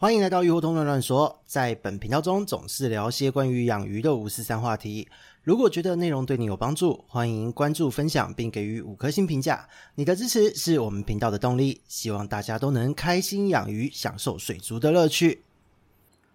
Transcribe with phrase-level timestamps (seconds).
[0.00, 5.08] 欢迎来到鱼活通乱乱说，在本频道中总是聊些关于养鱼的五四三话题。
[5.42, 9.66] 如果觉得内容对你有帮助，欢迎关注、分享并给予五颗星评价。
[9.96, 11.80] 你的支持是我们频道的动力。
[11.88, 15.42] 希望大家都能开心养鱼，享受水族的乐趣。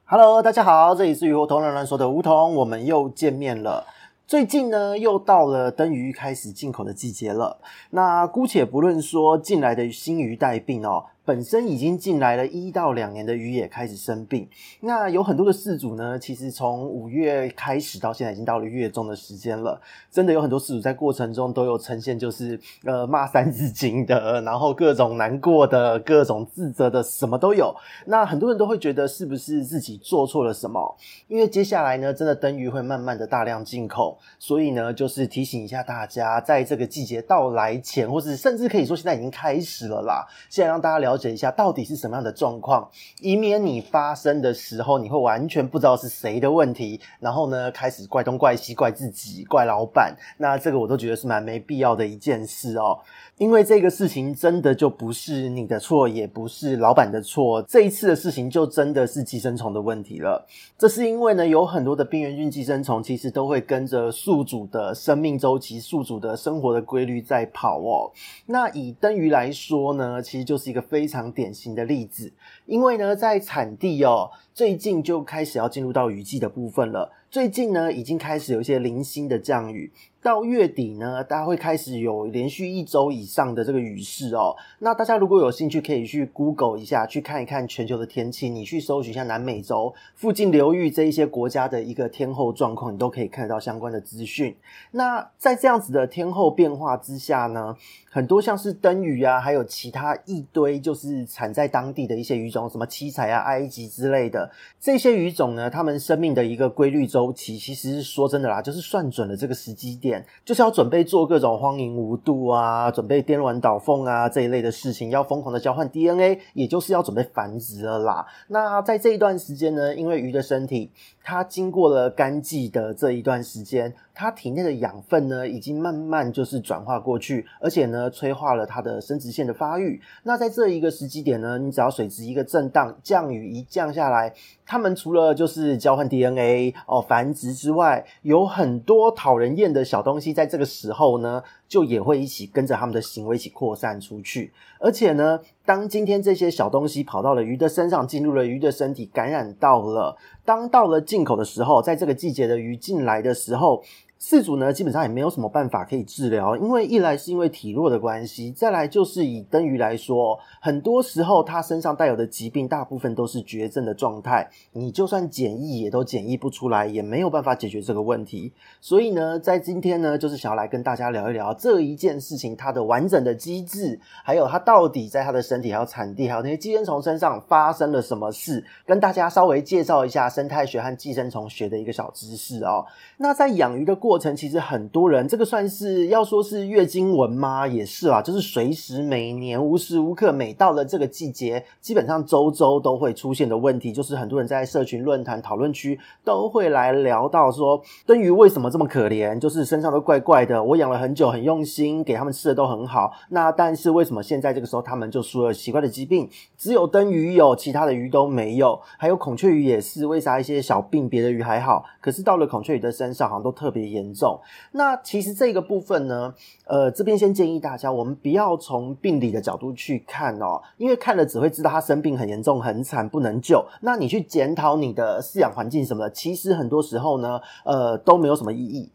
[0.03, 3.87] Hello，大家好，这里是鱼活通乱乱说的梧桐，我们又见面了。
[4.27, 7.61] 最近呢，又到了灯鱼开始进口的季节了。
[7.91, 11.05] 那姑且不论说进来的新鱼带病哦。
[11.25, 14.45] 本身已经进来了一到两年的鱼也开始生病，
[14.81, 27.73] 那有很多的饲主呢，其实从五月开始到现在已经到了月中的时间了，真的有很多饲主在过程中都有呈现就是呃骂三字经的，然后各种难过的、各种自责的，什么都有。
[28.05, 30.97] 那很多人都会觉得是不是自己做错了什么？
[31.29, 41.12] 因为接下来呢，真的灯鱼会慢慢的大量进口，所以呢，就是提醒一下大家，在这个季节到来前，或是甚至可以说现在已经开始了啦，现在让大家了。
[41.13, 42.89] 了解一下到底是什么样的状况，
[43.21, 50.15] 以免你发生的时候你会完全不知道是谁的问题，然后呢开始怪东怪西，怪自己，怪老板。
[50.37, 52.97] 那这个我都觉得是蛮没必要的一件事哦，
[53.43, 57.61] 因为这个事情真的就不是你的错，也不是老板的错。
[57.63, 60.47] 这一次的事情就真的是寄生虫的问题了。
[60.77, 68.09] 这是因为呢，有很多的病原菌寄生虫其实都会跟着宿主的生命周期、宿主的生活的规律在跑哦。
[68.45, 72.31] 那以灯鱼来说呢，其实就是一个非常典型的例子，
[72.65, 77.11] 因为呢，在产地哦，最近就开始要进入到雨季的部分了。
[77.29, 79.91] 最近呢，已经开始有一些零星的降雨。
[80.23, 84.55] 到月底呢，大家会开始有连续一周以上的这个雨势哦。
[84.79, 88.49] 那大家如果有兴趣，可以去 Google 一下，去看一看全球的天气。
[88.49, 94.55] 你去搜寻一下南美洲附近流域这一些国家的一个天候状况，你都可以看得到相关的资讯。
[94.91, 97.75] 那在这样子的天候变化之下呢，
[98.13, 110.23] 很多像是灯鱼啊，还有其他一堆就是产在当地的一些鱼种，什么七彩啊、埃及之类的这些鱼种呢，它们生命的一个规律周期，其实说真的啦，就是算准了这个时机点。
[110.45, 118.27] 就是要准备做各种荒淫无度啊，准备颠鸾倒凤啊这一类的事情，要疯狂的交换 DNA，也就是要准备繁殖了啦。
[118.49, 120.91] 那在这一段时间呢，因为鱼的身体
[121.23, 123.91] 它经过了干季的这一段时间。
[124.15, 130.01] 它体内的养分呢，已经慢慢就是转化过去，而且呢，催化了它的生殖腺的发育。
[130.23, 134.33] 那在这一个时机点呢，你只要水质一个震荡，降雨一降下来，
[134.65, 144.51] 它们除了就是交换 DNA 哦繁殖之外，有很多讨人厌的小东西，在这个时候呢，就也会一起跟着他们的行为一起扩散出去。
[144.79, 150.17] 而且呢，当今天这些小东西跑到了鱼的身上，进入了鱼的身体，感染到了。
[150.45, 153.83] 当到了进口的时候，在这个季节的鱼进来的时候。
[154.23, 168.53] 饲主呢，基本上也没有什么办法可以治疗，因为一来是因为体弱的关系，再来就是以灯鱼来说，很多时候它身上带有的疾病，大部分都是绝症的状态，你就算检疫也都检疫不出来，也没有办法解决这个问题。
[168.79, 182.85] 所以呢，在今天呢，就是想要来跟大家聊一聊这一件事情，它的完整的机制，还有它到底在它的身体、还有产地、还有那些寄生虫身上发生了什么事，跟大家稍微介绍一下生态学和寄生虫学的一个小知识哦。
[183.17, 184.12] 那在养鱼的过。
[184.13, 187.67] 过程其实很多人，这个算是要说是月经文吗？
[187.67, 199.39] 也是啊，就是随时每年无时无刻，每到了这个季节，基本上周周都会出现的问题，就是很多人在社群论坛讨论区都会来聊到说，灯鱼为什么这么可怜？
[199.39, 206.29] 就是身上都怪怪的，我养了很久，很用心，给他们吃的都很好，那但是为什么现在这个时候他们就出了奇怪的疾病？
[206.55, 214.13] 只有灯鱼有，其他的鱼都没有，还有孔雀鱼也是，为啥一些小病别的鱼还好，可是到了孔雀鱼的身上好像都特别严。
[214.13, 214.39] 重，
[214.73, 216.31] 那其实这个部分呢，
[216.65, 223.65] 呃，这边先建议大家，我们不要从病理的角度去看哦，因为看了只会知道他生病很严重、很惨，不能救。
[223.81, 228.91] 那你去检讨你的饲养环境什么的，其实很多时候呢，呃，都没有什么意义。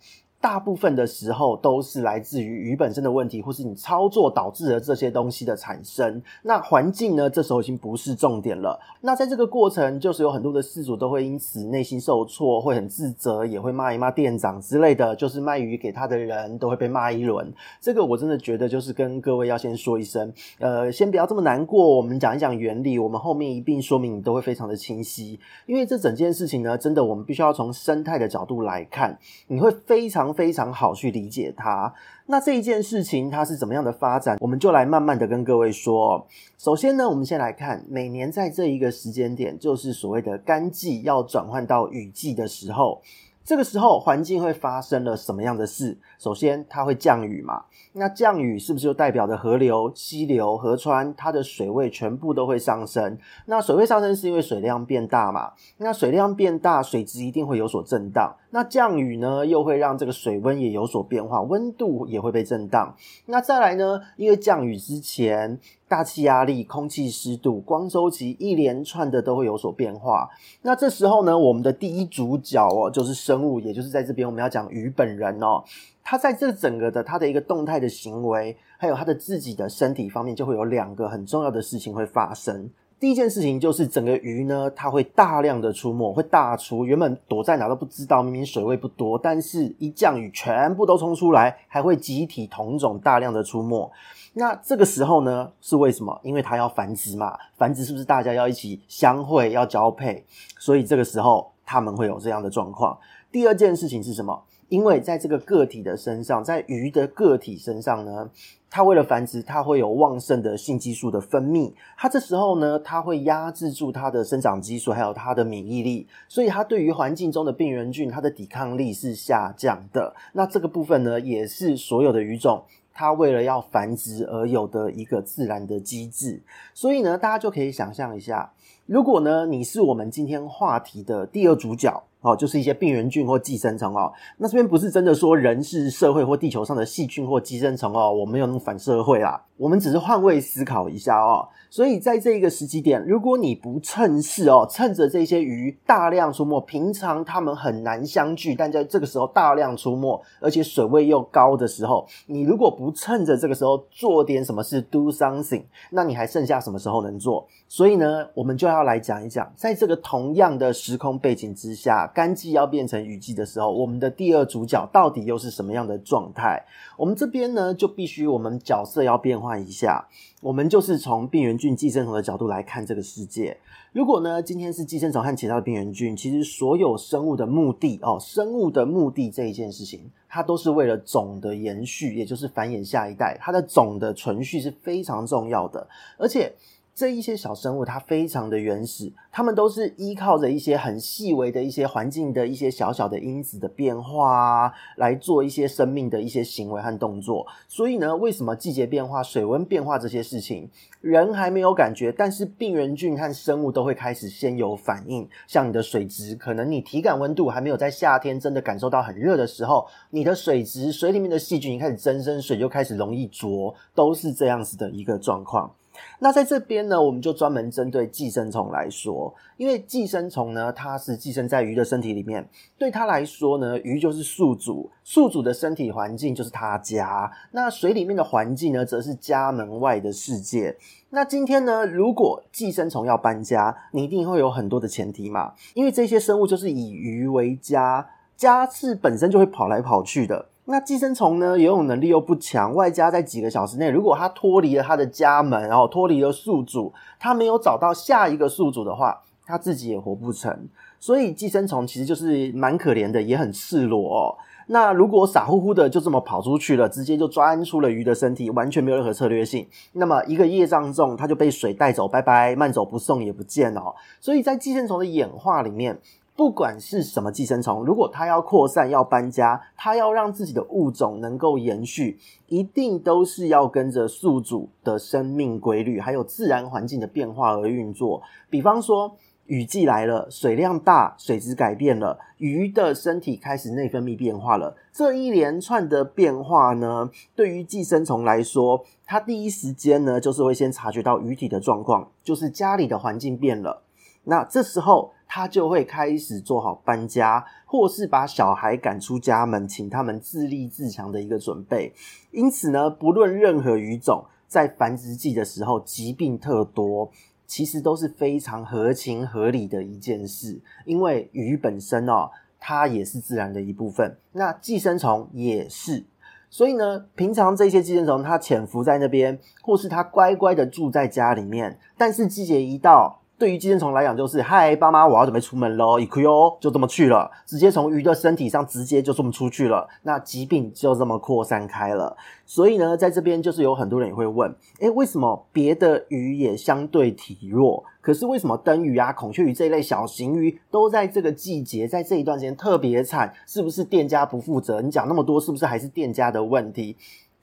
[0.48, 6.22] 大部分的时候都是来自于鱼本身的问题，或是你操作导致了这些东西的产生。
[6.40, 8.80] 那环境呢，这时候已经不是重点了。
[9.02, 15.14] 那在这个过程，就是有很多的饲主都会因此内心受挫，会很自责，也会骂一骂店长之类的。
[15.16, 17.52] 就是卖鱼给他的人都会被骂一轮。
[17.78, 21.94] 这个我真的觉得，就是跟各位要先说一声，呃，先不要这么难过。
[21.94, 25.38] 我们讲一讲原理，我们后面一并说明，你都会非常的清晰。
[25.66, 29.18] 因为这整件事情呢，真的我们必须要从生态的角度来看，
[29.48, 30.37] 你会非常。
[30.38, 31.92] 非常好去理解它。
[32.26, 36.24] 那这一件事情它是怎么样的发展，我们就来慢慢的跟各位说。
[36.56, 43.02] 首先呢，我们先来看每年在这一个时间点，就是所谓的干季要转换到雨季的时候。
[43.44, 45.96] 这个时候环境会发生了什么样的事？
[46.18, 47.64] 首先，它会降雨嘛。
[47.94, 53.16] 那降雨是不是就代表着河流、溪流、河川它的水位全部都会上升？
[53.46, 55.52] 那水位上升是因为水量变大嘛？
[55.78, 58.36] 那水量变大，水质一定会有所震荡。
[58.50, 62.94] 那降雨呢，又会让这个水温也有所变化，温度也会被震荡。
[63.26, 70.28] 那再来呢，因为降雨之前，大气压力、空气湿度、光周期一连串的都会有所变化。
[70.62, 75.62] 那这时候呢，我们的第一主角哦，就是生物，也就是在这边我们要讲鱼本人哦。
[76.02, 82.70] 它在这整个的它的一个动态的行为，还有它的自己的身体方面，就会有两个很重要的事情会发生。
[83.00, 86.84] 第一件事情就是整个鱼呢，它会大量的出没，会大出。
[86.84, 93.88] 原本躲在哪都不知道，明明水位不多，但是一降雨，全部都冲出来，还会集体同种大量的出没。
[94.34, 96.18] 那这个时候呢，是为什么？
[96.24, 100.24] 因为它要繁殖嘛，繁殖是不是大家要一起相会，要交配？
[100.58, 102.98] 所以这个时候它们会有这样的状况。
[103.30, 104.42] 第二件事情是什么？
[104.68, 108.28] 因为在这个个体的身上，在鱼的个体身上呢，
[108.68, 111.72] 它为了繁殖，它会有旺盛的性激素的分泌。
[111.96, 120.14] 它这时候呢，它会压制住它的生长激素，还有它的免疫力，所以它对于环境中的病原菌，它的抵抗力是下降的。
[120.34, 122.62] 那这个部分呢，也是所有的鱼种
[122.92, 126.42] 它为了要繁殖而有的一个自然的机制。
[126.74, 128.52] 所以呢，大家就可以想象一下，
[128.84, 132.04] 如果呢，你是我们今天话题的第二主角。
[132.20, 134.12] 哦，就是一些病原菌或寄生虫哦。
[134.36, 139.44] 那这边不是真的说人是社会或地球上的细菌或寄生虫哦，我没有那么反社会啦。
[139.56, 141.48] 我们只是换位思考一下哦。
[141.70, 157.46] 所以在这一个时机点，如果你不趁势哦，趁着这些鱼大量出没，平常它们很难相聚，但在这个时候大量出没，而且水位又高的时候，你如果不趁着这个时候做点什么事，do something，那你还剩下什么时候能做？
[157.66, 166.64] 所以呢，我们就要来讲一讲，在这个同样的时空背景之下，干季要变成雨季的时候，我们的第二主角到底又是什么样的状态？
[166.96, 170.08] 我们这边呢，就必须我们角色要变换一下，
[170.42, 173.56] 我们就是从病原菌、寄生虫的角度来看这个世界。
[173.92, 185.88] 如果呢，今天是寄生虫和其他的病原菌，其实所有生物的目的哦，生物的目的这一件事情，它都是为了种的延续，也就是繁衍下一代，它的种的存续是非常重要的，
[186.18, 186.52] 而且。
[186.98, 197.46] 这一些小生物，它非常的原始，它们都是依靠着一些很细微的一些环境的一些小小的因子的变化啊，来做一些生命的一些行为和动作。
[197.68, 200.68] 所以呢，为什么季节变化、水温变化这些事情，
[201.00, 205.28] 人还没有感觉，但是病原菌和生物都会开始先有反应。
[205.46, 215.70] 像你的水质，可能你体感温度还没有在夏天真的感受到很热的时候，你的水质水里面的细菌一开始增生，水就开始容易浊，都是这样子的一个状况。
[216.18, 227.30] 那在这边呢，我们就专门针对寄生虫来说，因为寄生虫呢，它是寄生在鱼的身体里面，对它来说呢，鱼就是宿主，宿主的身体环境就是它家。
[227.52, 230.76] 那水里面的环境呢，则是家门外的世界。
[231.10, 238.06] 那今天呢，如果寄生虫要搬家，你一定会有很多的前提嘛，因为这些生物就是以鱼为家，
[238.36, 240.46] 家是本身就会跑来跑去的。
[240.70, 250.68] 那寄生虫呢，游泳能力又不强，外加在几个小时内，如果它脱离了它的家门，然后脱离了宿主，它没有找到下一个宿主的话，它自己也活不成。
[251.00, 254.36] 所以寄生虫其实就是蛮可怜的，也很赤裸哦。
[254.66, 263.94] 那如果傻乎乎的就这么跑出去了，直接就钻出了鱼的身体，完全没有任何策略性，那么一个业障重，它就被水带走，拜拜，慢走不送也不见哦。
[264.20, 265.98] 所以在寄生虫的演化里面。
[266.38, 272.16] 不管是什么寄生虫，如果它要扩散、要搬家，它要让自己的物种能够延续，
[272.46, 278.22] 一定都是要跟着宿主的生命规律，还有自然环境的变化而运作。
[278.48, 279.16] 比方说，
[279.46, 284.76] 雨季来了，水量大，水质改变了，鱼的身体开始内分泌变化了。
[284.92, 293.82] 这一连串的变化呢，对于寄生虫来说，它第一时间呢，就是会先察觉到鱼体的状况，就是家里的环境变了。
[294.22, 301.92] 那这时候，他就会开始做好搬家，或是把小孩赶出家门，请他们自立自强的一个准备。
[302.30, 307.10] 因此呢，不论任何鱼种，在繁殖季的时候疾病特多，
[307.46, 310.58] 其实都是非常合情合理的一件事。
[310.86, 316.04] 因为鱼本身哦，它也是自然的一部分，那寄生虫也是。
[316.50, 332.16] 所以呢，平常这些寄生虫它潜伏在那边，或是它乖乖的住在家里面，但是季节一到，对于寄生虫来讲，就是嗨，爸妈，我要准备出门喽，一亏哦，就这么去了，直接从鱼的身体上直接就这么出去了，那疾病就这么扩散开了。
[332.44, 343.32] 所以呢，在这边就是有很多人也会问，诶，为什么别的鱼也相对体弱，可是为什么灯鱼啊、孔雀鱼这一类小型鱼都在这个季节，在这一段时间特别惨？
[343.46, 344.80] 是不是店家不负责？
[344.80, 346.96] 你讲那么多，是不是还是店家的问题？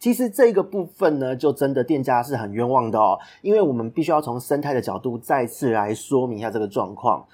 [0.05, 7.25] 其实这个部分呢，就真的店家是很冤枉的哦，因为我们必须要从生态的角度再次来说明一下这个状况。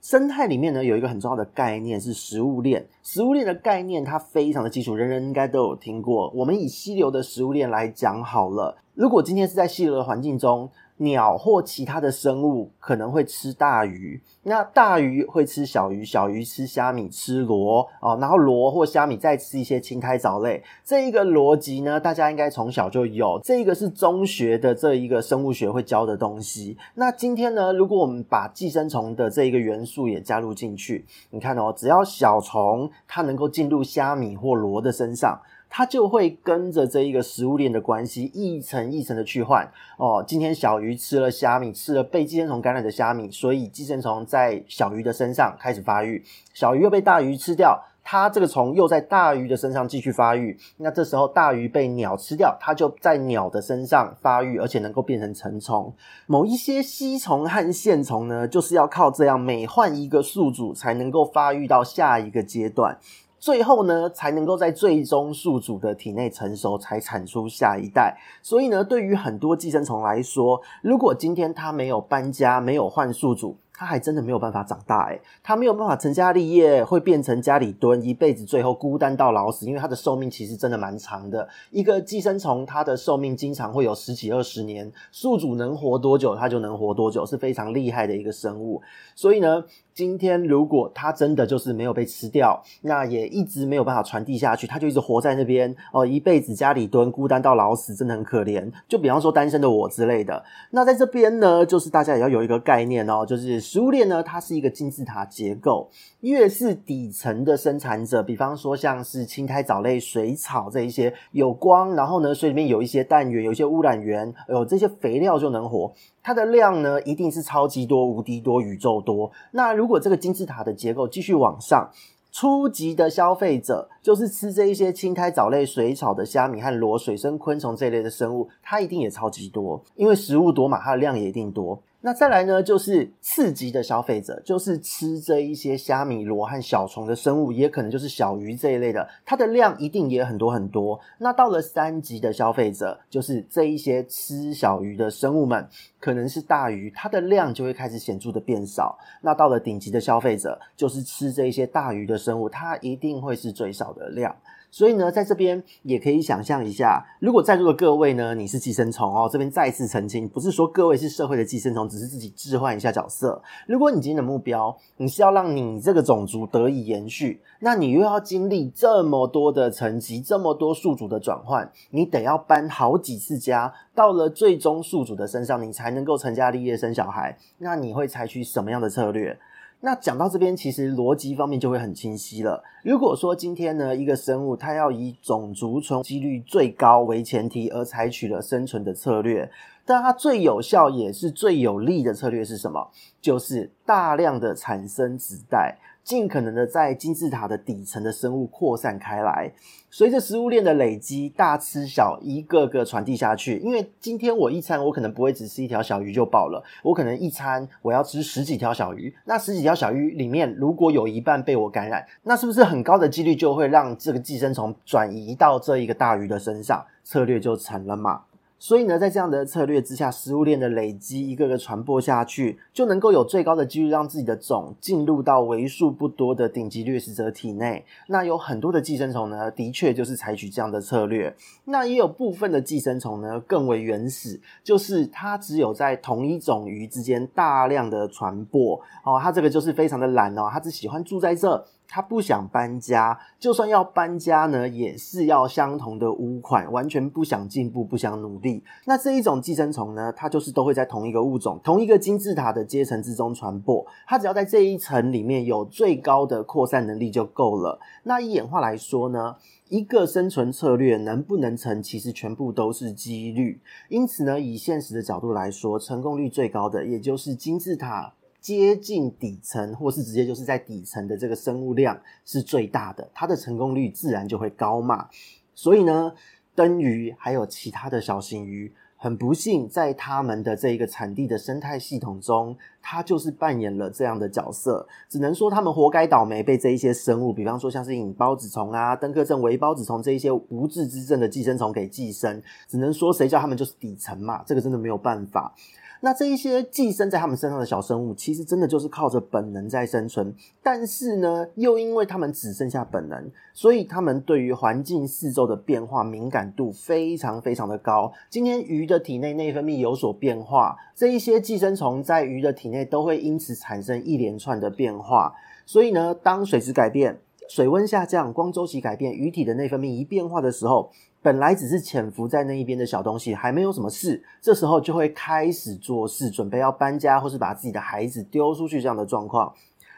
[0.00, 2.86] 生态里面呢，有一个很重要的概念是食物链。
[3.02, 6.30] 食物链的概念它非常的基础，人人应该都有听过。
[6.34, 10.70] 我们以溪流的食物链来讲好了，如果今天是在溪流的环境中。
[10.98, 20.62] 鸟或其他的生物可能会吃大鱼，那大鱼会吃小鱼，小鱼吃虾米、吃螺哦，然后螺或虾米再吃一些青苔藻类。
[20.84, 26.78] 这一个逻辑呢，大家应该从小就有，这一个是中学的这一个生物学会教的东西。
[26.94, 35.40] 那今天呢，如果我们把寄生虫的这一个元素也加入进去，你看哦，只要小虫它能够进入虾米或螺的身上。
[35.76, 40.24] 它就会跟着这一个食物链的关系一层一层的去换哦。
[40.24, 46.22] 今天小鱼吃了虾米，吃了被寄生虫感染的虾米，所以寄生虫在小鱼的身上开始发育。
[46.52, 50.56] 小鱼又被大鱼吃掉，它这个虫又在大鱼的身上继续发育。
[50.76, 55.92] 那这时候大鱼被鸟吃掉，它就在鸟的身上发育，而且能够变成成虫。
[56.28, 62.96] 某一些吸虫和线虫呢，就是要靠这样每换一个宿主才能够发育到下一个阶段。
[63.44, 68.16] 最后呢，才能够在最终宿主的体内成熟，才产出下一代。
[68.40, 79.66] 所以呢，对于很多寄生虫来说，如果今天它没有搬家，没有换宿主，它还真的没有办法长大诶，它没有办法成家立业，会变成家里蹲，一辈子最后孤单到老死。
[79.66, 88.80] 因为它的寿命其实真的蛮长的，一个寄生虫它的寿命经常会有十几二十年，宿主能活多久它就能活多久，是非常厉害的一个生物。
[89.14, 89.62] 所以呢，
[89.94, 98.70] 今天如果它真的就是没有被吃掉，那也一直没有办法传递下去，它就一直活在那边哦，一辈子家里蹲，孤单到老死，真的很可怜。
[98.88, 100.44] 就比方说单身的我之类的。
[100.70, 103.54] 那在这边呢，就是大家也要有一个概念哦，就是。
[103.60, 105.88] 食物链呢，它是一个金字塔结构，
[106.20, 115.92] 越是底层的生产者，比方说像是青苔藻类、水草这一些有光，然后呢，水里面有一些氮源、有一些污染源，有这些肥料就能活。
[116.24, 119.30] 它的量呢，一定是超级多、无敌多、宇宙多。
[119.50, 121.90] 那如果这个金字塔的结构继续往上，
[122.32, 131.78] 初级的消费者就是吃这一些青苔藻类、水草的虾米和螺、水生昆虫这一类的生物，它一定也超级多，因为食物多嘛，它的量也一定多。
[132.06, 141.00] 那再来呢，就是次级的消费者，就是吃这一些虾米、螺和小虫的生物，也可能就是小鱼这一类的，它的量一定也很多很多。
[141.16, 145.66] 那到了三级的消费者，就是这一些吃小鱼的生物们，
[145.98, 148.98] 可能是大鱼，它的量就会开始显著的变少。
[149.22, 154.36] 那到了顶级的消费者，就是吃这一些大鱼的生物，它一定会是最少的量。
[154.74, 163.40] 所以呢，在这边也可以想象一下，如果在座的各位呢，你是寄生虫哦，这边再次澄清，不是说各位是社会的寄生虫，只是自己置换一下角色。
[163.68, 177.38] 如果你今天的目标，你是要让你这个种族得以延续，那你又要经历这么多的层级，这么多宿主的转换，你得要搬好几次家，到了最终宿主的身上，你才能够成家立业生小孩。
[177.58, 179.38] 那你会采取什么样的策略？
[179.80, 182.64] 那讲到这边，其实逻辑方面就会很清晰了。
[182.82, 189.50] 如果说今天呢，一个生物它要以种族存几率最高为前提而采取了生存的策略，
[189.84, 192.90] 但它最有效也是最有利的策略是什么？
[193.20, 195.76] 就是大量的产生子代。
[196.04, 199.50] 尽可能的在金字塔的底层的生物扩散开来，
[199.90, 203.56] 随着食物链的累积，大吃小，一个个传递下去。
[203.56, 209.14] 因为今天我一餐，我可能不会只吃一条小鱼就饱了，我可能一餐我要吃十几条小鱼。
[209.24, 216.84] 那十几条小鱼里面，如果有一半被我感染，那是不是很高的几率就会让这个寄生虫转移到这一个大鱼的身上？
[217.02, 218.22] 策略就成了嘛。
[218.64, 227.84] 所以呢，在这样的策略之下，食物链的累积，一个个传播下去，就能够有最高的几率让自己的种进入到为数不多的顶级掠食者体内。
[228.06, 231.36] 那有很多的寄生虫呢，的确就是采取这样的策略。
[231.66, 238.80] 那也有部分的寄生虫呢，更为原始，就是它只有在同一种鱼之间大量的传播。
[239.04, 241.62] 哦，它这个就是非常的懒哦，它只喜欢住在这。
[241.88, 248.62] 他不想搬家，就算要搬家呢，也是要相同的屋款，完全不想进步，不想努力。
[248.86, 253.86] 那这一种寄生虫呢，它就是都会在同一个物种、同一个金字塔的阶层之中传播。
[254.06, 257.78] 它只要在这一层里面有最高的扩散能力就够了。
[258.02, 259.36] 那以演化来说呢，
[259.68, 263.60] 一个生存策略能不能成，其实全部都是几率。
[263.88, 268.12] 因此呢，以现实的角度来说，成功率最高的，也就是金字塔
[268.44, 275.08] 接近底层，或是直接就是在底层的这个生物量是最大的，它的成功率自然就会高嘛。
[275.54, 276.12] 所以呢，
[276.54, 278.74] 灯鱼还有其他的小型鱼。
[278.96, 284.86] 很不幸，在他们的这一个产地的生态系统中，它就是扮演了这样的角色。
[285.10, 292.42] 只能说他们活该倒霉，被这一些生物，比方说像是隐孢子虫啊、登革症微孢子虫这一些无治之症的寄生虫给寄生。
[292.66, 295.54] 只能说谁叫他们就是底层嘛，这个真的没有办法。
[296.04, 300.34] 那这一些寄生在他们身上的小生物，其实真的就是靠着本能在生存。
[300.62, 308.12] 但是呢，又因为他们只剩下本能，所以他们对于环境四周的变化敏感度非常非常的高。
[308.28, 315.32] 今天鱼的体内内分泌有所变化，这一些寄生虫在鱼的体内都会因此产生一连串的变化。
[315.64, 317.18] 所以呢，当水质改变、
[317.48, 320.90] 水温下降、光周期改变，鱼体的内分泌一变化的时候，
[321.24, 329.54] 本来只是潜伏在那一边的小东西，还没有什么事，这时候就会开始做事，准备要搬家，或是把自己的孩子丢出去这样的状况。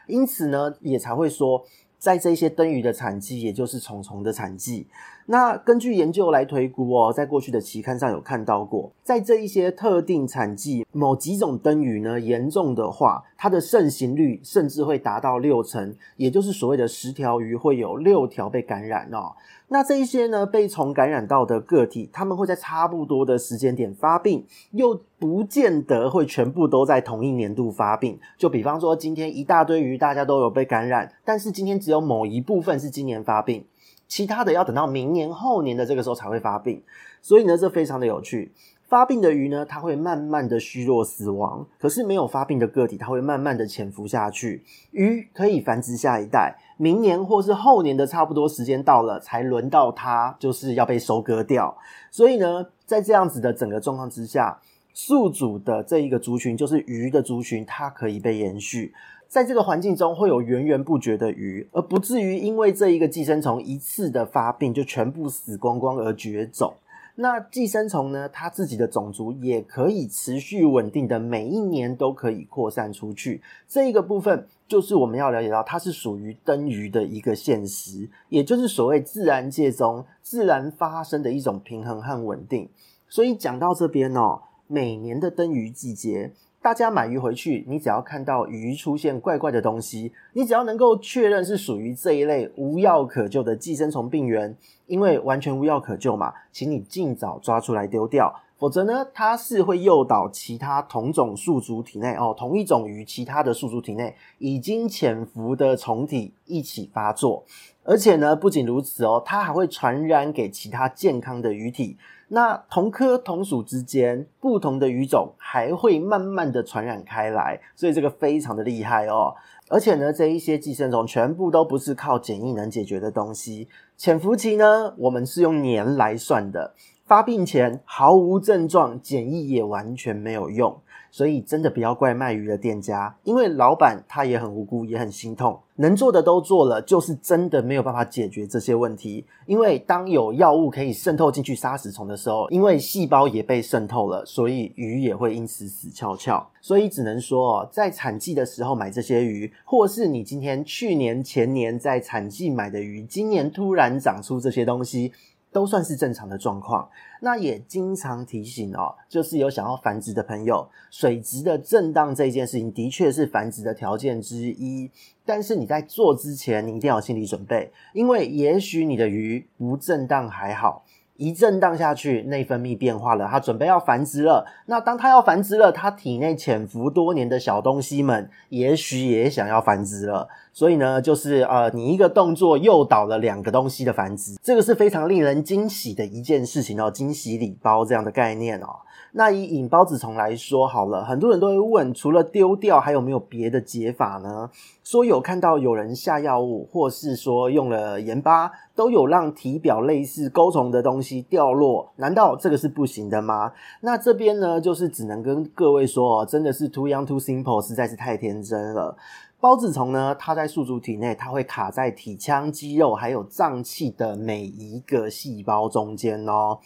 [0.07, 1.65] 因此呢，也才会说，
[1.99, 4.87] 在这些灯鱼的产季，也就是虫虫的产季。
[5.29, 19.35] 那根据研究来推估哦，在过去的期刊上有看到过，在这一些特定产季，某几种灯鱼呢严重的话，它的盛行率甚至会达到六成，也就是所谓的十条鱼会有六条被感染哦。
[19.67, 28.17] 那这一些呢被虫感染到的个体，他们会在差不多的时间点发病，又不见得会全部都在同一年度发病。
[28.37, 33.65] 就比方说，今天一大堆鱼大家都有被感染，但是今天只有某一部分是今年发病。
[34.07, 36.81] 其他的要等到明年后年的这个时候才会发病，
[37.21, 38.51] 所以呢，这非常的有趣。
[38.87, 44.63] 发病的鱼呢，它会慢慢的虚弱死亡，可是没有发病的个体，它会慢慢的潜伏下去。
[44.91, 51.77] 鱼可以繁殖下一代，明年或是后年的差不多时间到了，才轮到它就是要被收割掉。
[52.09, 54.57] 所以呢，在这样子的整个状况之下，
[54.93, 58.93] 宿主的这一个族群，就是鱼的族群，它可以被延续。
[59.27, 66.73] 在这个环境中会有源源不绝的鱼，而不至于因为这一个寄生虫一次的发病就全部死光光而绝种。
[67.19, 73.41] 那寄生虫呢，它自己的种族也可以持续稳定的每一年都可以扩散出去。
[73.67, 82.69] 这一个部分就是我们要了解到，它是属于灯鱼的一个现实，也就是所谓自然界中自然发生的一种平衡和稳定。
[83.09, 86.31] 所以讲到这边哦，每年的灯鱼季节。
[86.59, 94.53] 大家买鱼回去，你只要看到鱼出现怪怪的东西，你只要能够确认是属于这一类无药可救的寄生虫病原，
[94.87, 107.45] 因为完全无药可救嘛，请你尽早抓出来丢掉，否则呢，它是会诱导其他同种宿主体内哦，同一种鱼其他的宿主体内已经潜伏的虫体一起发作，
[107.83, 111.95] 而且呢，不仅如此哦，它还会传染给其他健康的鱼体。
[112.29, 119.33] 那同科同属之间，不同的鱼种还会慢慢的传染开来，所以这个非常的厉害哦。
[119.69, 123.67] 而且呢，这一些寄生虫全部都不是靠检疫能解决的东西。
[123.95, 126.73] 潜伏期呢，我们是用年来算的。
[127.05, 130.81] 发病前毫无症状，检疫也完全没有用。
[131.17, 139.25] 所以真的不要怪卖鱼的店家，因为老板他也很无辜，也很心痛，能做的都做了，就是真的没有办法解决这些问题。
[139.47, 146.47] 因为当有药物可以渗透进去杀死虫的时候，因为细胞也被渗透了，所以鱼也会因此死翘翘。
[146.61, 155.11] 所以只能说哦，在产季的时候买这些鱼，或是你今天去年前年在产季买的鱼，今年突然长出这些东西。
[155.51, 156.89] 都算是正常的状况，
[157.21, 164.91] 那也经常提醒哦，就是有想要繁殖的朋友，水质的震荡这件事情的确是繁殖的条件之一，
[165.25, 170.83] 但是你在做之前，你一定要有心理准备，因为也许你的鱼不震荡还好。
[171.17, 174.45] 一震荡下去，内分泌变化了，它准备要繁殖了。
[174.67, 180.27] 那当它要繁殖了，它体内潜伏多年的小东西们，也许也想要繁殖了。
[180.53, 188.67] 所以呢，就是呃，你一个动作诱导了两个东西的繁殖，这个是非常令人惊喜的一件事情哦，惊喜礼包这样的概念哦。
[189.13, 194.49] 那以引孢子虫来说好了，很多人都会问，除了丢掉，还有没有别的解法呢？
[194.83, 203.51] 说有看到有人下药物，或是说用了盐巴，都有让体表类似钩虫的东西掉落，难道这个是不行的吗？
[203.81, 208.95] 那这边呢，就是只能跟各位说哦，真的是 too young too simple，实在是太天真了。
[209.41, 216.59] 孢子虫呢，它在宿主体内，它会卡在体腔、肌肉还有脏器的每一个细胞中间哦。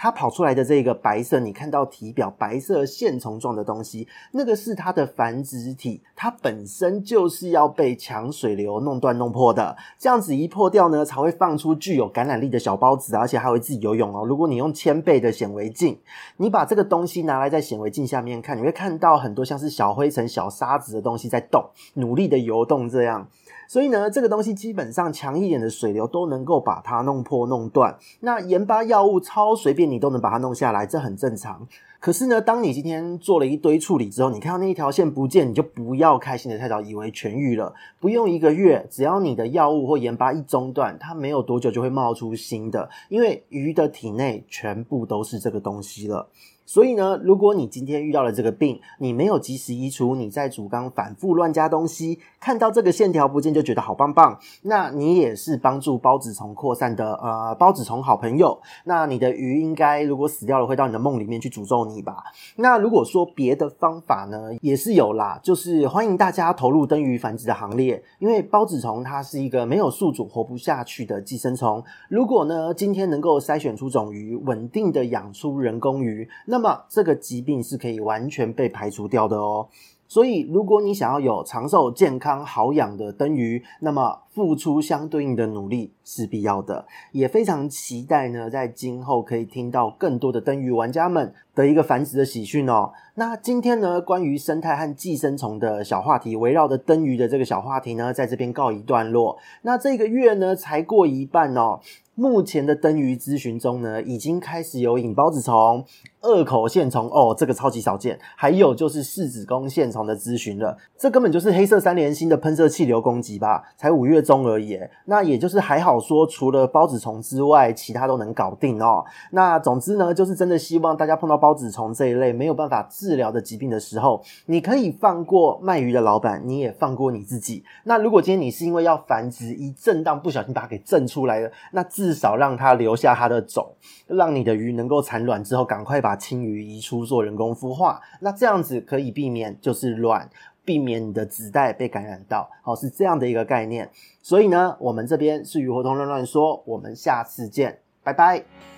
[0.00, 9.76] 它跑出来的这个白色，你看到体表白色线虫状的东西，那个是它的繁殖体，它本身就是要被强水流弄断弄破的。
[9.98, 14.24] 这样子一破掉呢，才会放出具有感染力的小孢子，而且还会自己游泳哦。
[14.24, 15.98] 如果你用千倍的显微镜，
[16.36, 23.26] 你把这个东西拿来在显微镜下面看，你会看到很多像是小灰尘、小沙子的东西在动，努力的游动这样。
[23.68, 27.96] 所以呢，这个东西基本上强一点的水流都能够把它弄破、弄断。
[28.20, 31.68] 那盐巴药物超随便，你都能把它弄下来，这很正常。
[32.00, 37.74] 可是呢，当你今天做了一堆处理之后，你看到那一条线不见，你就不要开心的太早，以为痊愈了。
[37.98, 46.28] 不用一个月，只要你的药物或盐巴一中断，它没有多久就会冒出新的，因为鱼的体内全部都是这个东西了。
[46.64, 58.60] 所以呢，如果你今天遇到了这个病，你没有及时移除，你在主缸反复乱加东西，看到这个线条不见就觉得好棒棒，那你也是帮助孢子虫扩散的呃孢子虫好朋友。
[58.84, 62.24] 那你的鱼应该如果死掉了，会到你的梦里面去诅咒你吧？
[62.56, 71.82] 那如果说别的方法呢，也是有啦，就是欢迎大家投入灯鱼繁殖的行列，因为孢子虫它是一个没有宿主活不下去的寄生虫。
[72.08, 79.68] 如果呢，今天能够筛选出种鱼，稳定的养出人工鱼，那么这个疾病是可以完全被排除掉的哦。
[80.08, 86.86] 所以，如果你想要有长寿、健康、好养的灯鱼，那么付出相对应的努力是必要的。
[87.12, 92.92] 也非常期待呢，在今后可以听到更多的灯鱼玩家们的一个繁殖的喜讯哦。
[93.16, 99.36] 那今天呢，关于生态和寄生虫的小话题，围绕着灯鱼的这个小话题呢，在这边告一段落。
[99.60, 101.80] 那这个月呢，才过一半哦。
[102.14, 105.84] 目前的灯鱼咨询中呢，已经开始有引孢子虫、
[106.20, 108.18] 二口线虫哦，这个超级少见。
[108.36, 113.62] 还有就是四子宫线虫的咨询了，这根本就是黑色三连星的喷射气流攻击吧？
[113.76, 119.04] 才五月中而已，那也就是还好说，除了孢子虫之外，其他都能搞定哦。
[119.32, 127.64] 那总之呢，就是真的希望大家碰到孢子虫这一类没有办法治疗的疾病的时候，你可以放过卖鱼的老板，你也放过你自己。
[127.84, 133.66] 那如果今天你是因为要繁殖，一震荡不小心把它给震出来了，那至少让它留下它的种，
[134.06, 138.00] 让你的鱼能够产卵之后，赶快把把青鱼移出做人工孵化。
[138.20, 140.30] 那这样子可以避免就是卵，
[140.64, 142.48] 避免你的子代被感染到。
[142.62, 143.90] 好，是这样的一个概念。
[144.22, 148.77] 所以呢，我们这边是鱼活通乱乱说，我们下次见，拜拜。